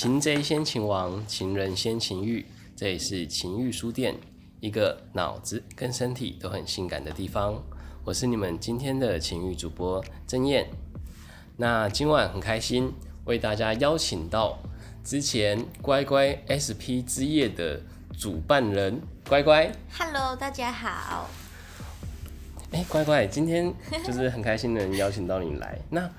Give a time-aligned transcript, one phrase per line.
[0.00, 2.46] 擒贼先擒王，情人先擒欲。
[2.74, 4.16] 这里是情欲书店，
[4.58, 7.62] 一个脑子跟身体都很性感的地方。
[8.02, 10.66] 我是你们今天的情欲主播曾燕。
[11.58, 12.90] 那今晚很开心，
[13.26, 14.58] 为大家邀请到
[15.04, 17.78] 之前乖乖 SP 之夜的
[18.18, 19.70] 主办人乖乖。
[19.92, 21.28] Hello，大家好。
[22.72, 23.70] 哎、乖乖，今天
[24.02, 25.78] 就是很开心能邀请到你来。
[25.90, 26.10] 那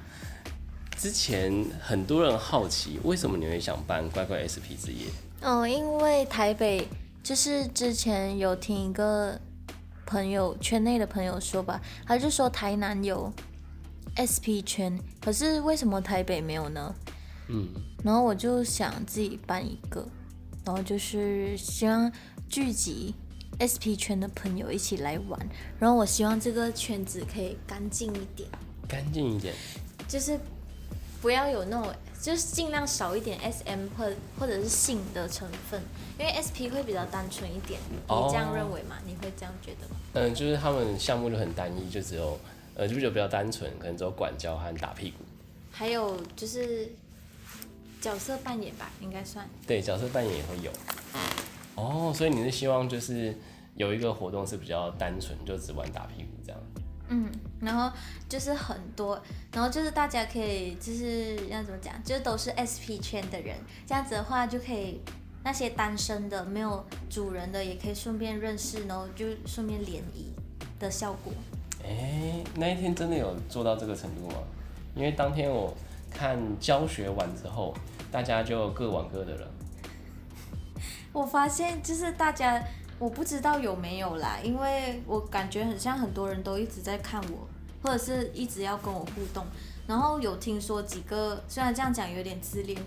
[1.01, 5.07] 之前很多人好奇，为什么你会想办乖乖 SP 之夜？
[5.39, 6.87] 嗯，因为台北
[7.23, 9.35] 就是之前有听一个
[10.05, 13.33] 朋友圈内的朋友说吧，他就说台南有
[14.13, 16.93] SP 圈，可是为什么台北没有呢？
[17.47, 17.67] 嗯，
[18.03, 20.07] 然后我就想自己办一个，
[20.63, 22.11] 然后就是希望
[22.47, 23.15] 聚集
[23.57, 25.49] SP 圈的朋友一起来玩，
[25.79, 28.47] 然后我希望这个圈子可以干净一点，
[28.87, 29.55] 干净一点。
[30.07, 30.37] 就是
[31.21, 35.79] 不要有那种，就是尽量少一点 SM 或或者是性的成分，
[36.17, 37.79] 因为 SP 会比较单纯一点。
[37.89, 38.97] 你哦这样认为吗？
[39.05, 39.95] 你会这样觉得吗？
[40.13, 42.39] 嗯，就是他们项目就很单一，就只有
[42.75, 45.17] 呃，就就比较单纯，可能只有管教和打屁股。
[45.71, 46.91] 还有就是
[48.01, 49.47] 角色扮演吧，应该算。
[49.67, 50.71] 对，角色扮演也会有。
[51.75, 53.35] 哦，所以你是希望就是
[53.75, 56.59] 有一个活动是比较单纯，就只玩打屁股这样。
[57.13, 57.91] 嗯，然后
[58.29, 65.01] 就是很多，然后就是大家可以就是要怎么讲，就是都是 SP 圈的人，这样子的话就可以
[65.43, 70.33] 那些单身的没有主人的也可以顺便认识，然后就顺便联谊
[70.79, 71.33] 的效果。
[71.83, 74.35] 哎、那一天真的有做到这个程度吗？
[74.95, 75.75] 因为当天我
[76.09, 77.73] 看教学完之后，
[78.09, 79.51] 大家就各玩各的了。
[81.11, 82.63] 我发现就是大家，
[83.01, 87.47] 我不知道有没有啦，因为我感觉很像很多人都一直在看我，
[87.81, 89.43] 或者是一直要跟我互动。
[89.87, 92.79] 然后有听说几个，虽然这样讲有点自恋，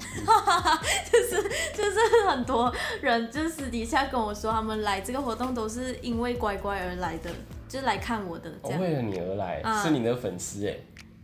[1.10, 1.42] 就是
[1.76, 7.28] 就是很多人就私底下跟我说，他们来这个活动都是因为乖乖而来的，
[7.68, 8.80] 就是来看我的这我、样。
[8.80, 10.76] 为了你而来，啊是你的粉丝哎。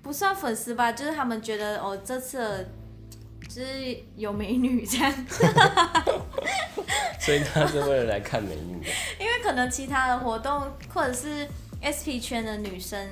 [0.03, 2.67] 不算粉丝吧，就是他们觉得哦，这次
[3.49, 5.15] 就是有美女这样。
[7.21, 8.91] 所以他是为了来看美女的。
[9.19, 11.47] 因为可能其他的活动或者是
[11.81, 13.09] SP 圈的女生，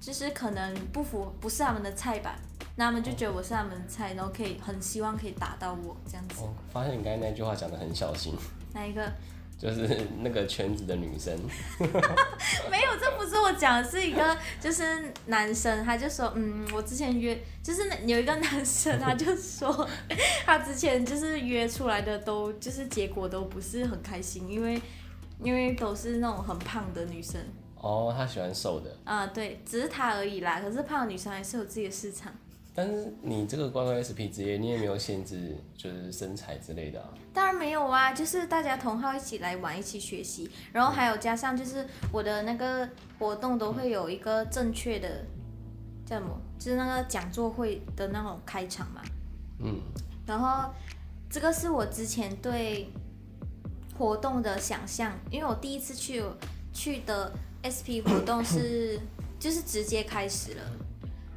[0.00, 2.36] 就是可能不符不是他们的菜吧，
[2.76, 6.36] 那他们就觉得我是他们的菜，然后可以很希望可以打到我这样子。
[6.40, 8.34] 我发现你刚才那句话讲的很小心，
[8.72, 9.10] 哪一个？
[9.58, 9.88] 就是
[10.20, 11.34] 那个圈子的女生。
[12.70, 19.88] 没有，这不是我讲的，是一个就是男生，他就说，嗯，我之前约就是那有一个男生，他就说
[20.44, 24.80] 他之前就是约出来的都就是结果都不是很开心，因为
[25.42, 27.40] 因为都是那种很胖的女生。
[27.78, 30.60] 哦，他喜欢瘦的，啊、对，只是他而已啦。
[30.60, 32.32] 可是胖的女生还是有自己的市场。
[32.76, 37.08] 但是你这个乖乖 SP 职业，你也没有限制，就是身材之类的啊。
[37.32, 42.86] 当然没有啊，就是大家同号一起来玩，一起学习，然后还有加上就是我的那个
[43.18, 45.24] 活动都会有一个正确的
[46.04, 49.00] 叫什么，就是那个讲座会的那种开场嘛。
[49.60, 49.80] 嗯，
[50.26, 50.70] 然后
[51.30, 52.90] 这个是我之前对
[53.96, 56.22] 活动的想象，因为我第一次去
[56.74, 57.32] 去的
[57.64, 59.00] SP 活动是
[59.40, 60.62] 就是直接开始了，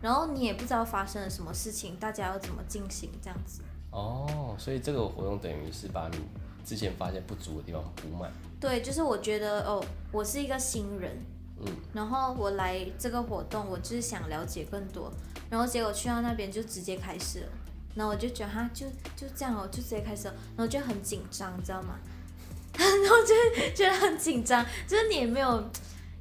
[0.02, 3.62] 然后你也不知道发生了什么事情，大家要怎么进行这样子。
[3.92, 6.18] 哦，所以这个活动等于是把你
[6.64, 8.32] 之前发现不足的地方补满。
[8.60, 11.18] 对，就是我觉得哦，我是一个新人，
[11.60, 15.12] 嗯，然后我来这个活动，我就是想了解更多，
[15.50, 17.48] 然后结果去到那边就直接开始了，
[17.96, 18.86] 然后我就觉得哈，就
[19.16, 21.98] 就这样哦，就直接开始了，然后就很紧张，你知道吗？
[22.78, 25.64] 然后就觉得很紧张，就是你也没有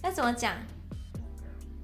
[0.02, 0.56] 要怎么讲，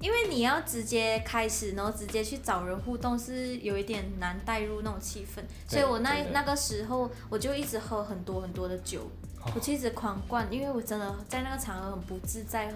[0.05, 9.09] 因为你要直接开始，然后直接去找人互动，是有一点难带入那种气氛，所以我那那个时候我就一直喝很多很多的酒，
[9.55, 12.75] 我就一直狂灌，因为我真的在那个场合很不自在，很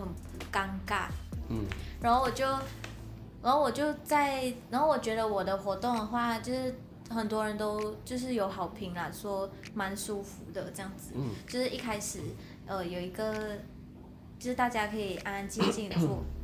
[0.52, 1.06] 尴尬。
[1.50, 1.68] 嗯，
[2.02, 2.44] 然后我就，
[3.44, 6.74] 然后我就在，然后我觉得我的活动的话，就是
[7.12, 11.12] 很多人都就是有好评啦，说蛮舒服的这样子。
[11.14, 12.22] 嗯，就是一开始
[12.66, 13.32] 呃有一个，
[14.40, 16.24] 就是大家可以安安静静的做。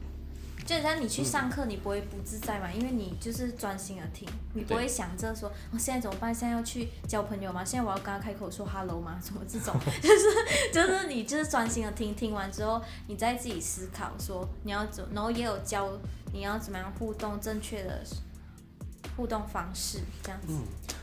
[0.65, 6.33] 就像你去上课，你不会不自在嘛，因为你就是专心的听，你不会想着说，我、现在怎么办？
[6.33, 7.63] 现在要去交朋友吗？
[7.63, 9.19] 现在我要跟他开口说 hello 吗？
[9.23, 15.87] 什么这种，就 是就是你就是专心的听，听完之后，你再自己思考说你要怎，然后也有教
[16.33, 18.01] 你要怎么样互动，正确的
[19.15, 20.47] 互动方式这样子。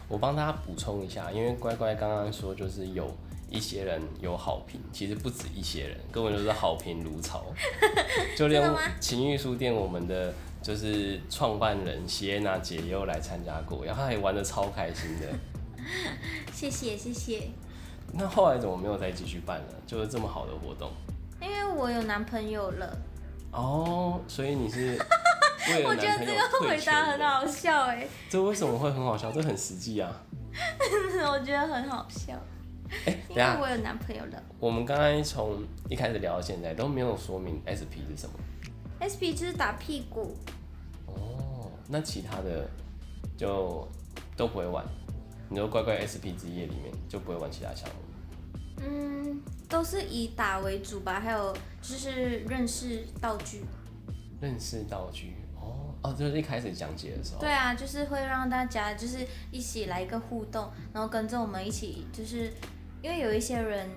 [0.08, 3.16] 我帮大家补充一下，因为乖乖刚刚说就是有
[3.52, 7.44] 一些人有好评，其实不止一些人，根本就是好评如潮。
[8.36, 8.62] 就连
[8.98, 15.28] 情欲书店我们的就是创办人谢娜姐也有来参加过，然后她也玩的超开心的。
[16.52, 17.48] 谢谢谢谢。
[18.14, 19.74] 那后来怎么没有再继续办了？
[19.86, 20.90] 就是这么好的活动。
[21.40, 22.98] 因为我有男朋友了。
[23.50, 24.96] 哦，所以你是
[25.84, 26.80] 我觉得这个回？
[26.84, 29.30] 答很好笑哎，这为什么会很好笑？
[29.32, 30.10] 这很实际啊。
[31.30, 32.34] 我觉得很好笑，
[33.30, 34.42] 因为，我有男朋友了。
[34.58, 38.34] 我们刚刚从一开始聊到现在都没有说明 SP 是什么。
[39.00, 40.36] SP 就是打屁股，
[41.06, 42.68] 哦，那其他的
[43.36, 43.88] 就
[44.36, 44.84] 都不会玩。
[45.48, 48.84] 你就乖乖 SP 之夜里面就不会玩其他项目。
[48.84, 51.52] 嗯，都是以打为主吧，还有
[51.82, 53.62] 就是认识道具。
[54.40, 57.40] 认识道具哦哦，就是一开始讲解的时候。
[57.40, 59.18] 对啊，就是会让大家就是
[59.50, 62.52] 一起来一个互动，然后跟着我们一起，就是
[63.02, 63.90] 因为有一些人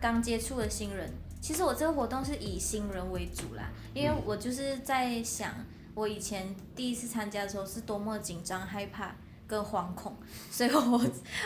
[0.00, 5.54] 刚接触的新人，其实我这个活动是以新人为主啦，因为我就是在想，
[5.94, 9.14] 我以前第一次参加的时候是多么紧张、害怕
[9.46, 10.16] 跟惶恐，
[10.50, 11.00] 所以我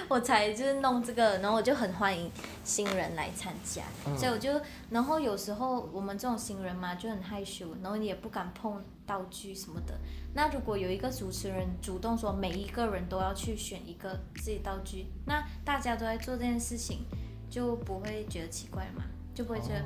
[0.08, 2.30] 我才就是弄这个，然后我就很欢迎
[2.62, 3.82] 新人来参加，
[4.16, 4.60] 所以我就，
[4.90, 9.98] 然后有时候我们这种新人嘛就很害羞，然后你也不敢碰道具什么的。
[10.34, 17.04] 那如果有一个主持人主动说每一个人都要去选一个自己道具，那大家都在做这件事情，
[17.50, 19.02] 就不会觉得奇怪嘛，
[19.34, 19.84] 就不会觉得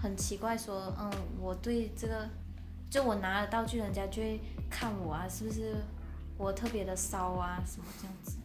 [0.00, 2.26] 很奇怪说，嗯，我对这个，
[2.88, 4.40] 就我拿了道具，人家就会
[4.70, 5.74] 看我啊，是不是
[6.38, 8.36] 我特别的骚啊，什么这样子。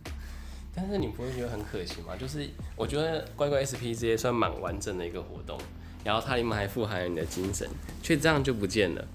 [0.73, 2.15] 但是你不会觉得很可惜吗？
[2.17, 5.57] 就是我觉得乖乖 SP 这些算蛮完整的一个活动，
[6.03, 7.67] 然后它里面还富含了你的精神，
[8.01, 9.05] 却这样就不见了。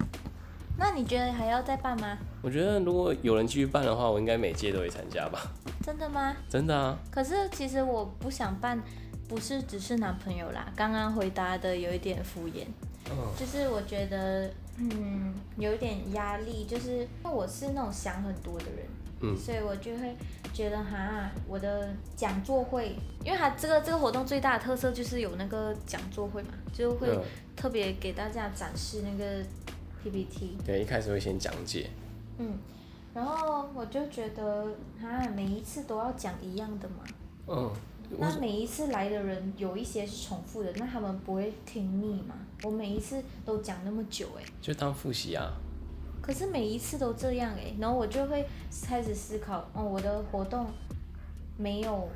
[0.78, 2.19] 那你觉得还要再办吗？
[2.43, 5.50] 我觉得如果有人继续办的话，我应该每届都会参加吧。
[5.82, 6.37] 真的吗？
[6.50, 8.78] 真的啊，可是其实我不想办，
[9.26, 10.70] 不是只是男朋友啦。
[10.76, 12.67] 刚刚回答的有一点敷衍，
[13.11, 18.87] 嗯，就是我觉得嗯有一点压力，就是因为我是那种想很多的人，
[19.20, 19.37] 嗯。
[19.37, 20.17] 所以我就会
[20.53, 27.23] 觉得哈，我的讲座会，因为它这个这个活动最大的特色就是有那个讲座会嘛，就会嗯。
[27.56, 29.43] 特别给大家展示那个
[30.05, 31.88] PPT，对，一开始会先讲解，
[32.37, 32.59] 嗯，
[33.14, 34.67] 然后我就觉得
[35.00, 36.97] 哈，每一次都要讲一样的嘛。
[37.47, 42.35] 嗯，我那每一次来的人有一些是重复的，那他们不会听腻吗？
[42.62, 45.53] 我每一次都讲那么久哎、就当复习啊。
[46.23, 48.44] 可是每一次都这样哎、然后我就会
[48.85, 50.67] 开始思考，哦，我的活动
[51.56, 52.08] 没有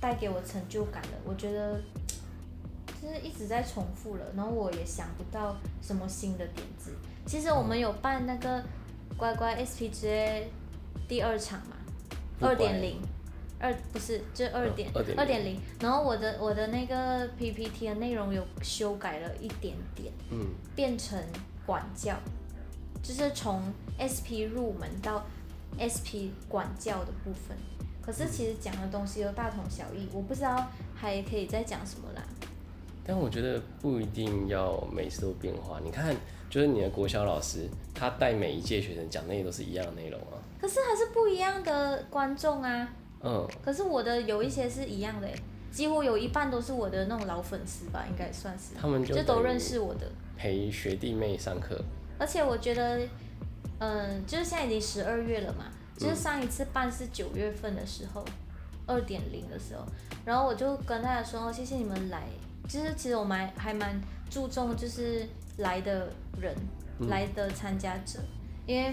[0.00, 1.80] 带给我成就感了，我觉得
[3.00, 6.92] 就是一直在重复了，然后我也想不到什么新的点子。
[7.24, 8.62] 其实我们有办那个
[9.16, 10.44] 乖乖 SPGA
[11.06, 11.76] 第二场嘛，
[12.40, 13.00] 二点零，
[13.62, 21.16] 二不是就二点嗯2.0二点零，然后我的我的那个 PPT 的内容有修改了一点点，嗯，变成
[21.64, 22.16] 管教，
[23.02, 23.62] 就是从
[24.02, 25.24] SP 入门到
[25.78, 27.56] SP 管教的部分。
[28.04, 32.22] 可是其实讲的东西都大同小异，我不知道还可以再讲什么啦。
[33.04, 35.80] 但我觉得不一定要每次都变化。
[35.84, 36.12] 你看，
[36.50, 40.34] 就是你的国小老师，他带每一届学生讲那些都是一样的内容啊。
[40.60, 42.92] 可是还是不一样的观众啊。
[43.22, 45.34] 嗯，可是我的有一些是一样的欸，
[45.70, 50.10] 几乎有一半都是我的那种老粉丝吧，应该算是，他们就就都认识我的。
[50.36, 51.80] 陪学弟妹上课。
[52.18, 53.00] 而且我觉得，
[53.78, 55.66] 嗯，就是现在已经十二月了嘛，
[55.96, 58.24] 就是上一次办是九月份的时候，
[58.86, 59.84] 二点零的时候，
[60.24, 62.24] 然后我就跟大家说，哦谢谢你们来，
[62.68, 65.26] 就是其实我们还还蛮注重就是
[65.58, 66.08] 来的
[66.40, 66.54] 人，
[67.08, 68.18] 来的参加者，
[68.66, 68.92] 因为。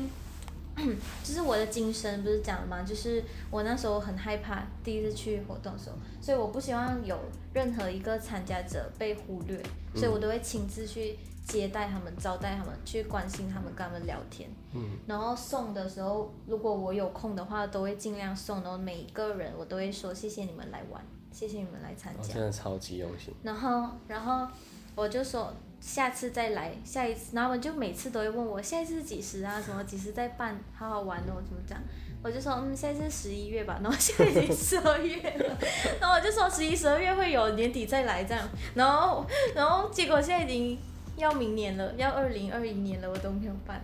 [1.24, 2.84] 就是我的精神不是讲了吗？
[2.84, 7.18] 就是我那时候很害怕第一次去活动的时候，所以我不希望有
[7.54, 9.62] 任何一个参加者被忽略，
[9.96, 11.18] 所以我都会亲自去
[11.48, 14.50] 接待他们、招待他们，去关心他们、跟他们聊天。
[14.74, 18.62] 嗯，然后送的时候，如果我有空的话，都会尽量送。
[18.62, 22.36] 然后每一个人我都会说谢谢你们来玩，谢谢你们来参哦，加。
[22.36, 23.34] 真的超级用心。
[23.44, 24.48] 然后，然后
[24.96, 31.80] 我就说下次再来，下一次，然后他们就每次都会问我下一次是几时啊，什么几时再办，好好玩哦，怎么讲？
[32.22, 35.58] 我就说嗯，下一次是十一月吧，然后现在已经十二月了，
[36.02, 38.46] 然后我就说十一、十二月会有，年底再来这样，
[38.76, 40.78] 然后，然后结果现在已经
[41.16, 43.82] 要明年了，要二零二一年了，我都没有办。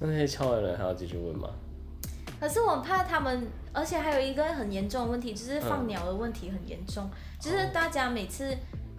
[0.00, 1.48] 那那些敲的人还要继续问吗？
[2.40, 7.08] 可是我怕他们，而且还有一个很严重的问题，就是放嗯鸟的问题很严重。
[7.38, 8.52] 就是大家每次，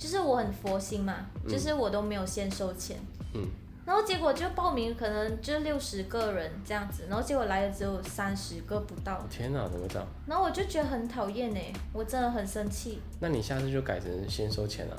[0.04, 1.16] 就是我很佛心嘛，
[1.48, 2.98] 就是我都没有先收钱，
[3.34, 3.48] 嗯，
[3.86, 10.06] 然后结果就报名可能就六十个人这样子，然后结果来的只有三十个不到，天哪，怎么这样？
[10.28, 13.02] 然后我就觉得很讨厌哎，我真的很生气。
[13.22, 14.98] 那你下次就改成先收钱啊。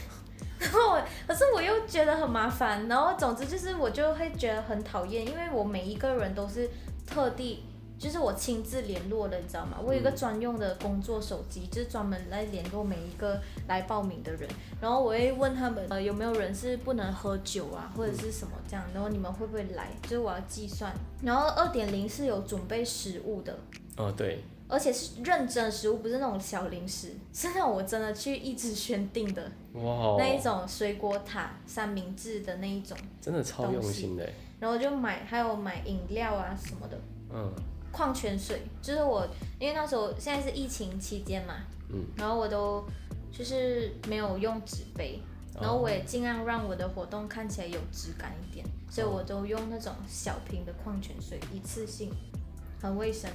[0.58, 6.70] 然后我，可是我又觉得很麻烦，然后总之就是我就会觉得很讨厌，因为我每一个人都是
[7.06, 7.62] 特地
[8.02, 9.78] 就是我亲自联络的，你知道吗？
[9.80, 19.92] 我有一个专用的工作手机，就是专门来联络每一个来报名的人，然后我会问他们，呃，有没有人是不能喝酒啊，或者是什么这样，然后你们会不会来？
[20.02, 20.92] 就是我要计算。
[21.22, 23.56] 然后二点零是有准备食物的，
[23.96, 34.28] 哦，对，而且是认真的食物，不是那种小零食， 是那种我真的去一直选定的哇，那一种水果塔、三明治的那一种，真的超用心的，
[34.58, 36.98] 然后就买，还有买饮料啊什么的。
[37.34, 37.50] 嗯，
[37.92, 39.24] 矿泉水，就是我，
[39.60, 41.54] 因为那时候现在是疫情期间嘛，
[41.90, 42.84] 嗯，然后我都
[43.30, 45.20] 就是没有用纸杯，
[45.60, 52.10] 然后我也尽量让我的活动看起来有质感一点，所以我都用那种小瓶的矿泉水，一次性，
[52.80, 53.30] 很卫生。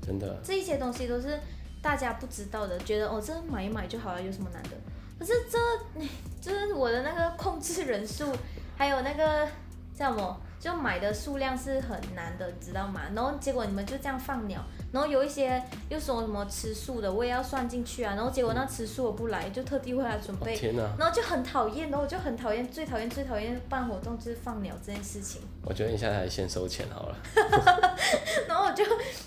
[0.00, 1.38] 真的，这一些东西都是
[1.82, 4.70] 大家不知道的，觉得哦这买一买就好了，有什么难的？
[5.18, 5.58] 可是这，
[6.40, 8.32] 就是我的那个控制人数，
[8.76, 9.46] 还有那个
[9.94, 10.40] 叫什么？
[10.58, 13.02] 就买的数量是很难的，知道吗？
[13.14, 14.60] 然后结果你们就这样放鸟，
[14.92, 18.14] 然后有一些又说什么吃素的，我也要算进去啊。
[18.14, 20.82] 然后结果那吃素的不来，就特地为他准备，天哪！
[20.98, 25.42] 然后就很讨厌，然后我就很讨厌，最讨厌最讨厌办活动就是放鸟这件事情。
[25.62, 27.16] 我觉得你现在还先收钱好了。
[28.48, 28.84] 然后我就，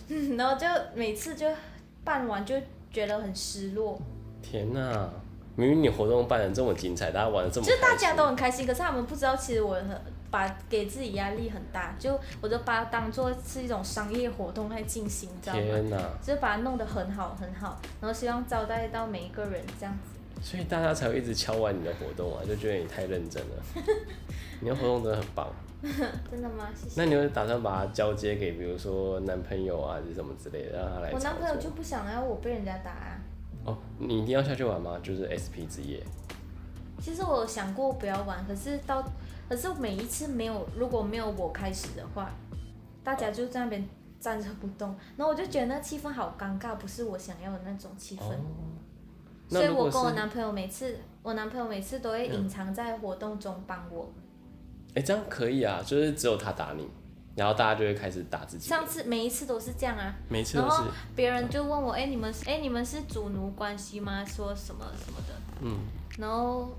[0.08, 1.48] 嗯， 然后就每次就
[2.04, 2.56] 办完就
[2.92, 4.00] 觉得很失落。
[4.42, 5.10] 天哪！
[5.56, 9.90] 明明你活动办的这么精彩，大家玩的这么，就是大家都很开心，可是他们不知道，其实我很
[10.32, 15.62] 把给自己压力很大，就我就把它当做是一种商业活动在进行，你知道吗？
[15.62, 15.98] 天哪！
[16.22, 20.42] 就是把它弄得很好很好，然后希望招待到每一个人这样子。
[20.42, 23.64] 所以大家才会一直敲完你的活动啊，就觉得你太认真了。
[24.62, 25.48] 你的活动真的很棒。
[26.30, 26.70] 真的吗？
[26.76, 27.02] 谢谢。
[27.02, 31.12] 那你会打算把它交接给，比如说男朋友啊，还是什么之类的，让他来？
[31.12, 33.20] 我男朋友就不想要我被人家打啊。
[33.66, 35.00] 哦，你一定要下去玩吗？
[35.02, 36.02] 就是 SP 之夜。
[37.02, 39.02] 其实我想过不要玩，可是到，
[39.50, 42.30] 可是每一次没有，如果没有我开始的话，
[43.04, 43.90] 大家就在那边
[44.20, 48.22] 站着不动，然后我就觉得那气氛好尴尬，不是我想要的那种气氛。
[48.22, 48.46] 哦。
[49.50, 54.08] 所以我跟我男朋友每次，我男朋友每次都会隐藏在活动中帮我。
[54.94, 56.88] 哎，这样可以啊，就是只有他打你，
[57.36, 58.70] 然后大家就会开始打自己。
[58.70, 60.84] 上次每一次都是这样啊，每次都是。
[61.16, 64.24] 别人就问我，哎，你们，哎，你们是主奴关系吗？
[64.24, 65.34] 说什么什么的。
[65.62, 65.80] 嗯。
[66.20, 66.78] 然后，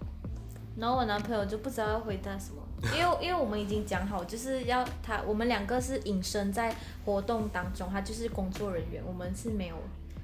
[0.77, 2.60] 然后我男朋友就不知道要回答什么，
[2.97, 9.77] 因为因为我们已经讲好，就是要他，我们两个是隐身在活动当中，他就是工作人员，我们是没有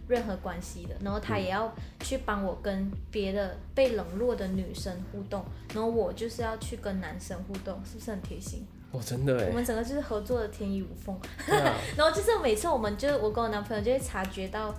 [0.08, 0.94] 任何关系的。
[1.02, 5.44] 然后他也要去帮我跟别的被冷落的女生互动，
[5.74, 8.66] 然后我就是要去跟男生互动，是不是很贴心？
[8.92, 9.48] 哦，真的哎。
[9.48, 11.14] 我们整个就是合作的天衣无缝。
[11.14, 11.74] 啊。
[11.96, 14.74] 然后就是每次我们就我跟我男朋友就会察觉到，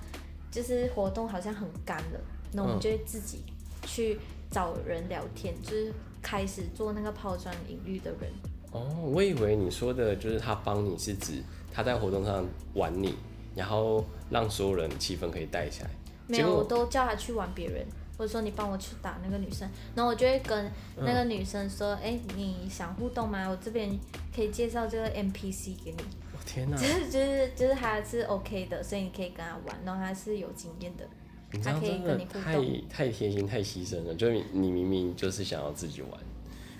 [0.49, 2.19] 就是活动好像很干了，
[2.53, 3.43] 那我们就会自己。
[3.83, 4.19] 去
[4.51, 8.31] 找人聊天，就是开始做那个抛砖引玉的人。
[8.71, 13.15] 哦，我以为你说的就是他帮你是指他在活动上玩你，
[13.55, 15.89] 然后让所有人气氛可以带起来。
[16.27, 17.85] 没有，我都叫他去玩别人，
[18.17, 23.47] 或者说你帮我去打那个女生，然后我就会跟那个女生说：“哎，你想互动吗？
[23.47, 23.97] 我这边
[24.35, 26.03] 可以介绍这个 NPC 给你。”
[26.35, 26.75] 我天哪！
[26.77, 31.07] 就是就是就是他是 OK 的，所以你可以跟他玩，然后他是有经验的。
[31.51, 32.57] 你这样真的太
[32.89, 36.11] 太贴心太牺牲了，就你你明明就是想要自己玩，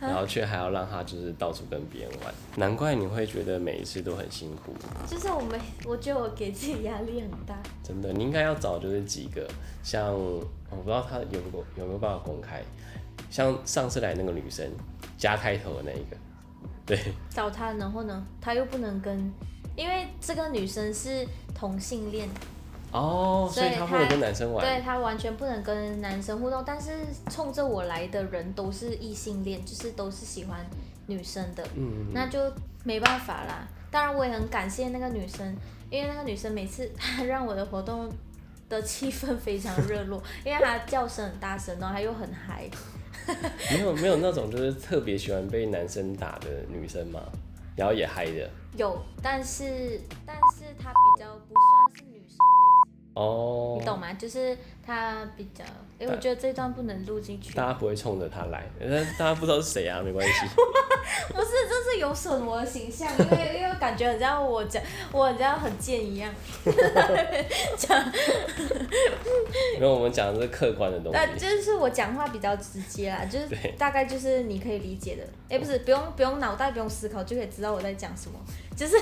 [0.02, 4.74] 然后却还要让他就是到处跟别人玩，难怪你会觉得每一次都很辛苦。
[5.10, 7.58] 就是我没，我觉得我给自己压力很大。
[7.82, 9.48] 真的，你应该要找就是几个，
[9.82, 12.62] 像我不知道他有没有有没有办法公开，
[13.30, 14.70] 像上次来那个女生
[15.18, 16.18] 加开头的那一个，
[16.86, 17.00] 对。
[17.30, 19.34] 找他，然后呢，他又不能跟，
[19.78, 22.28] 因为这个女生是同性恋。
[22.98, 26.64] 哦，所以他不能跟男生玩，对他完全不能跟男生互动。
[26.66, 26.92] 但是
[27.30, 30.66] 冲着我来的人都是异性恋，就是都是喜欢
[31.06, 32.40] 女生的，嗯，那就
[32.84, 33.68] 没办法啦。
[33.92, 35.56] 当然我也很感谢那个女生，
[35.90, 38.10] 因为那个女生每次 她让我的活动
[38.68, 42.70] 的气氛非常热络，因为她叫声很大声，然后她又很嗨。
[43.72, 47.22] 没有没有那种就是特别喜欢被男生打的女生吗？
[47.76, 48.50] 然后也嗨的。
[48.76, 51.54] 有，但是但是她比较不。
[53.18, 54.14] 哦，你懂吗？
[54.14, 54.56] 就是
[54.86, 55.64] 他比较，
[55.98, 57.54] 因为我觉得这段不能录进去。
[57.56, 60.32] 大家不会冲着他来，但大家不知道是谁啊，没关系。
[61.30, 66.34] 不是，这是有损我的形象，因为因为感觉很像我讲，我很像很贱一样。
[67.78, 68.12] 讲，
[69.76, 71.18] 因为我们讲的是客观的东西。
[71.18, 73.48] 那就是我讲话比较直接啦，就是
[73.78, 75.24] 大概就是你可以理解的。
[75.50, 78.40] 哎，不是，不用不用脑袋不用思考就可以知道我在讲什么，
[78.76, 78.96] 就是。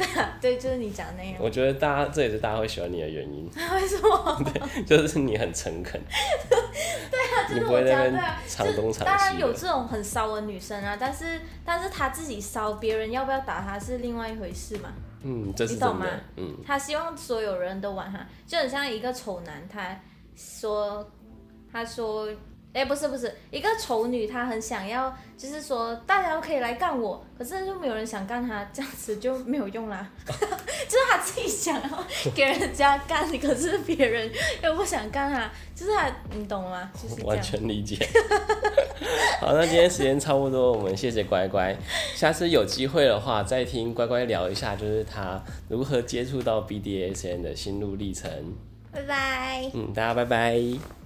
[0.40, 1.34] 对，就是你讲那样。
[1.38, 3.50] 我觉得大家这也是大家会喜欢你的原因。
[3.74, 4.42] 为什么？
[4.86, 6.00] 对，就是你很诚恳。
[6.48, 8.38] 对啊， 就是我讲对啊。
[9.04, 14.90] 当然有这种很骚的女生啊，但是但是她自己骚，别人要不要打她是另外一回事嘛。
[15.22, 16.06] 嗯，这是你懂吗
[16.66, 19.94] 她希望所有人都玩她，就很像一个丑男，他
[20.36, 21.06] 说，
[21.70, 22.28] 他说，
[22.72, 30.08] 哎、不是不是，一个丑女，她很想要，就是说大家都可以来干我，可是就没有人想干她，这样子就没有用啦。
[30.26, 34.30] 就是她自己想要给人家干，可是别人
[34.62, 36.90] 又不想干她，就是她，你懂吗？
[36.94, 37.40] 就是完。
[37.42, 37.96] 全理解。
[39.40, 41.76] 好，那今天时间差不多，我们谢谢乖乖。
[42.14, 48.30] 下次有机会的话，再听乖乖聊一下，就是她如何接触到 BDSN 的心路历程。
[48.92, 49.70] 拜拜。
[49.74, 50.99] 嗯，大家拜拜。